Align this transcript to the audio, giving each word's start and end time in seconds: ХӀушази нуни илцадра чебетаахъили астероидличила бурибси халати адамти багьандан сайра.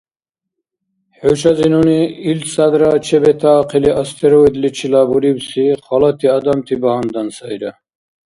ХӀушази 1.17 1.67
нуни 1.73 1.99
илцадра 2.31 2.91
чебетаахъили 3.05 3.91
астероидличила 4.01 5.01
бурибси 5.09 5.65
халати 5.85 6.27
адамти 6.37 6.75
багьандан 6.83 7.27
сайра. 7.37 7.71